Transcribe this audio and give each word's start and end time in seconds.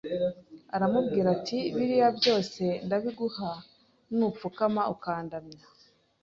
aramubwira 0.75 1.27
ati: 1.37 1.59
biriya 1.75 2.09
byose 2.19 2.63
ndabiguha, 2.85 3.51
nupfukama 4.17 4.81
ukandamya. 4.93 5.63